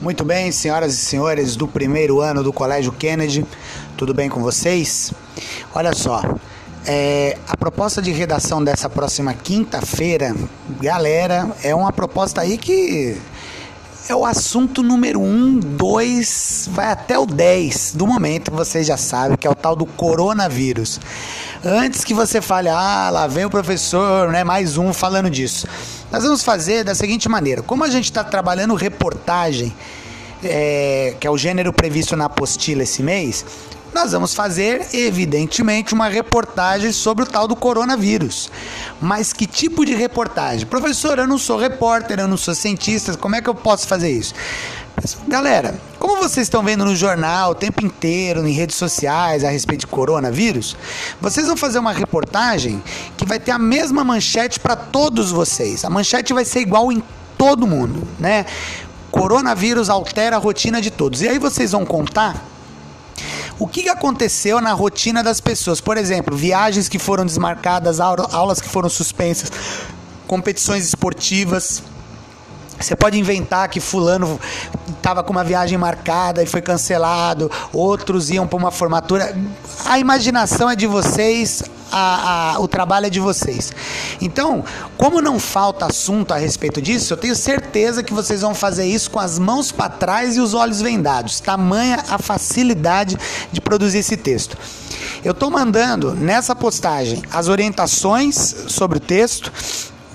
[0.00, 3.44] Muito bem, senhoras e senhores do primeiro ano do Colégio Kennedy,
[3.98, 5.12] tudo bem com vocês?
[5.74, 6.22] Olha só,
[6.86, 10.34] é, a proposta de redação dessa próxima quinta-feira,
[10.80, 13.14] galera, é uma proposta aí que
[14.08, 19.36] é o assunto número um, dois, vai até o 10 do momento, vocês já sabem,
[19.36, 20.98] que é o tal do coronavírus.
[21.62, 25.66] Antes que você fale, ah, lá vem o professor, né, mais um falando disso.
[26.10, 29.74] Nós vamos fazer da seguinte maneira: como a gente está trabalhando reportagem,
[30.42, 33.44] é, que é o gênero previsto na apostila esse mês,
[33.92, 38.50] nós vamos fazer, evidentemente, uma reportagem sobre o tal do coronavírus.
[39.00, 40.66] Mas que tipo de reportagem?
[40.66, 44.10] Professor, eu não sou repórter, eu não sou cientista, como é que eu posso fazer
[44.10, 44.32] isso?
[45.26, 49.80] Galera, como vocês estão vendo no jornal o tempo inteiro, em redes sociais, a respeito
[49.80, 50.76] de coronavírus,
[51.20, 52.82] vocês vão fazer uma reportagem
[53.16, 55.84] que vai ter a mesma manchete para todos vocês.
[55.84, 57.02] A manchete vai ser igual em
[57.38, 58.44] todo mundo, né?
[59.10, 61.22] Coronavírus altera a rotina de todos.
[61.22, 62.44] E aí vocês vão contar
[63.58, 65.80] o que aconteceu na rotina das pessoas.
[65.80, 69.50] Por exemplo, viagens que foram desmarcadas, aulas que foram suspensas,
[70.26, 71.82] competições esportivas
[72.80, 74.40] você pode inventar que fulano
[74.88, 79.36] estava com uma viagem marcada e foi cancelado, outros iam para uma formatura.
[79.84, 83.72] A imaginação é de vocês, a, a, o trabalho é de vocês.
[84.20, 84.64] Então,
[84.96, 89.10] como não falta assunto a respeito disso, eu tenho certeza que vocês vão fazer isso
[89.10, 91.40] com as mãos para trás e os olhos vendados.
[91.40, 93.16] Tamanha a facilidade
[93.52, 94.56] de produzir esse texto.
[95.24, 98.36] Eu estou mandando nessa postagem as orientações
[98.68, 99.52] sobre o texto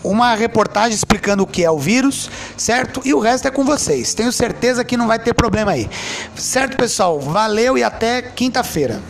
[0.06, 3.02] uma reportagem explicando o que é o vírus, certo?
[3.04, 4.14] E o resto é com vocês.
[4.14, 5.90] Tenho certeza que não vai ter problema aí.
[6.36, 7.20] Certo, pessoal?
[7.20, 9.02] Valeu e até quinta-feira.